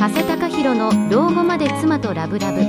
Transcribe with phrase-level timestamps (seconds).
[0.00, 2.62] 加瀬隆弘の老後まで妻とラブラブ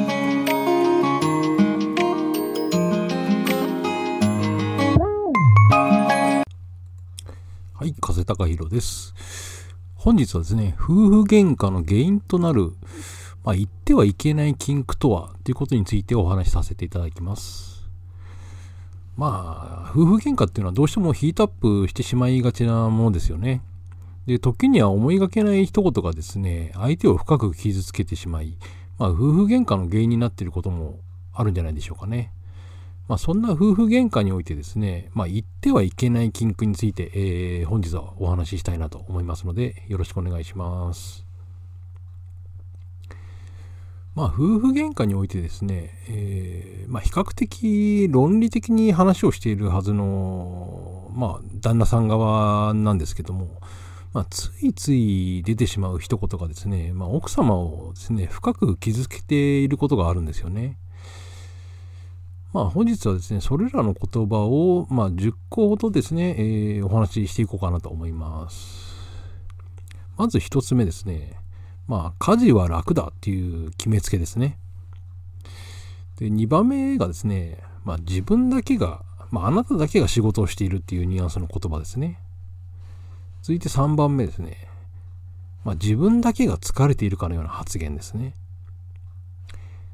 [7.74, 9.14] はい、風高弘です。
[9.96, 12.74] 本日はですね、夫婦喧嘩の原因となる、
[13.46, 17.88] まあ、言ってはいけない禁句とはということについてお話しさせていただきます。
[19.16, 23.62] まあ、夫婦喧嘩っていうのはどうしてもヒートアップしてしまいがちなものですよね。
[24.28, 28.58] で、時には思いがけない一言がですね、相手を深く傷つけてしまい、
[28.98, 31.00] まあ、夫婦喧嘩の原因になっていることも
[31.34, 32.32] あるんじゃないでしょうかね。
[33.08, 41.26] まあ、そんな夫婦喧嘩においてですね、まあ、言ってはいけない禁句について、えー本日はお話ししたいなと思いますので、よろしくお願いします。
[44.14, 53.48] まあ、夫婦喧嘩においてですね、えーまあ、比較的論理的に話をしているはずの、まあ、旦那さん側なんですけども、
[54.14, 60.78] まあ、ついつい出てしまう一言がですね、まあ、奥様をですね、深く傷つけていることがあるんですよね。
[62.54, 68.92] まあ本日はですね、それらの言葉を、まあ、10個ほどですね、えーお話ししていこうかなと思います。
[70.18, 71.40] まず一つ目ですね。
[71.88, 74.58] まあ、家事は楽だっていう決めつけですね。
[76.18, 82.20] で、2番目がですね、まあ自分だけが、まああなただけが仕事をしているっていうニュアンスの言葉ですね。
[83.42, 84.68] 続いて3番目ですね。
[85.64, 88.34] まあ自分だけが疲れているかのような発言ですね。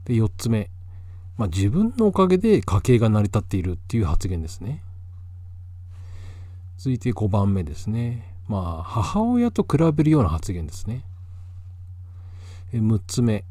[0.06, 0.70] で、4つ目。
[1.38, 4.82] まあ、自分のおかげで家計が成り立っているっていう発言ですね。
[6.78, 8.34] 続いて5番目ですね。
[8.48, 11.04] まあ、母親と比べるような発言ですね。
[12.74, 13.44] 6つ目。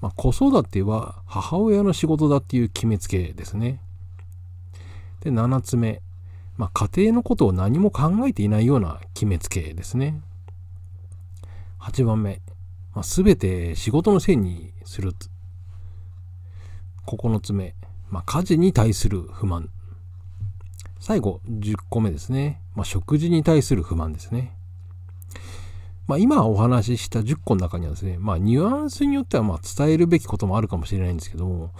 [0.00, 3.80] まあ、子育ては母親の仕事だっていう決めつけですね。
[5.20, 6.00] で、7つ目。
[6.56, 10.20] まあ、家庭のことを何も考えていないような決めつけですね。
[11.80, 12.40] 8番目。
[12.94, 15.12] まあ、全て仕事のせいにする
[17.06, 17.74] 9つ目、
[18.10, 19.68] まあ、家事に対する不満。
[20.98, 22.60] 最後、10個目ですね。
[22.74, 24.56] まあ、食事に対する不満ですね。
[26.06, 31.72] まあ、今お話しした10個の中にはですね、まあ、ニュアンスによってはま伝えるべきこともあるかもしれないんですけども、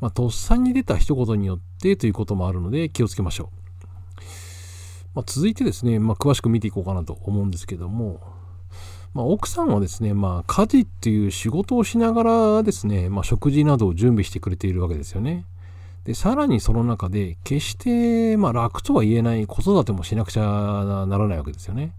[0.00, 3.69] まあ、とっさに出た一言によってということもあるので気をつけましょう。
[5.14, 8.20] まあ、続いてですね、まあ、詳しく見ていこうかなと思うんですけども、
[9.12, 15.46] まあ、奥さんはですね、まあ、家事っていう仕事をしながらですね、まあ、食事などを準備してくれているわけですよね。
[16.04, 21.92] で、さらにその中で、決して、まあ、楽とは言えない子育てもしなくちゃならないわけですよね。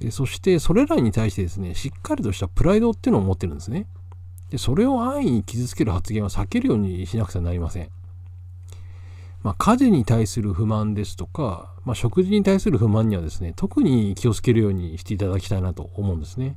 [0.00, 3.86] で、そして、それらに対してですね、しっかりとしたプライドっていうのを持ってるんですね。
[4.50, 7.88] で、それを安易に傷つける発言は避けるようにしなくちゃなりません。
[9.42, 16.56] まあ、家事に対する不満ですとか、まあ、食事に対する不満にはですね、特に気をつけるようにしていただきたいなと思うんですね。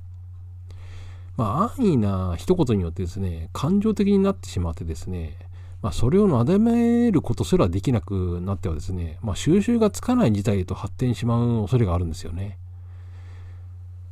[1.38, 5.38] まあ、安易な一言によってですね、感情的になってしまってですね、
[5.82, 12.58] まあ、それをなだめることすらできなくなってはですね、まあ、収集がつかない事態へと発展しまう恐れがあるんですよね。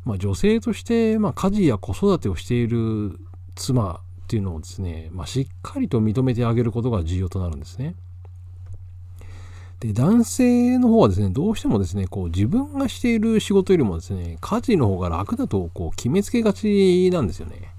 [0.06, 3.20] まあ、女性として、まあ、家事や子育てをしている
[3.56, 7.96] 妻っていうのをですね、まあ、しっかりと認めてあげることが重要となるんですね。
[9.80, 17.74] で、男性の方はですね、どうしてもですね、こう自分がしている仕事よりもですね、家事の方が楽だとこう決めつけがちなんですよね。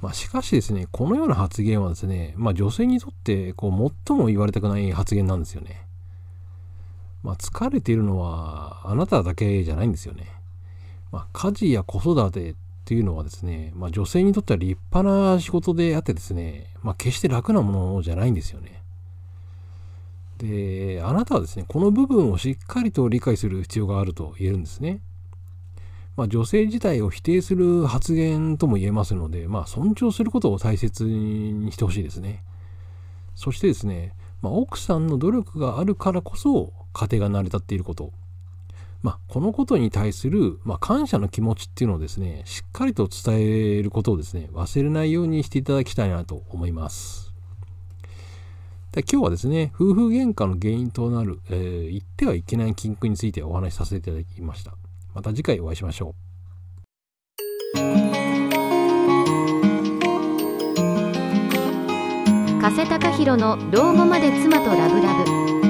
[0.00, 5.86] まあ、しかしですね、このような発言はですね、まあ、女性にとってこう最も言われたくない発言なんですよね。
[7.22, 10.26] まあ、疲れているのはあなただけじゃないんですよね。
[11.12, 18.81] まあ、家事や子育てっていうのはですね、まあ、女性にとっては立派な仕事であってですね、まあ、決して楽なものじゃないんですよね。
[20.42, 25.00] で、あなたはですね、この部分をしっかりと理解する必要があると言えるんですね。
[26.16, 32.44] まあ、女性自体を否定する発言とも言えますので、まあ、尊重することを大切にしてほしいですね。
[33.34, 38.12] そしてですね、まあ、奥さんの努力があるからこそ家庭が成り立っていること。
[39.00, 47.31] まあ、このことに対する、まあ、感謝の気持ちっていうのをですね、しっかりと伝えることをですね、忘れないようにしていただきたいなと思います。
[48.92, 54.74] で今日はですね、夫婦喧嘩の原因となる、えー言ってはいけない禁句についてお話しさせていただきました。
[55.14, 56.32] また次回お会いしましょう
[62.60, 65.61] 加瀬隆弘の老後まで妻とラブラブ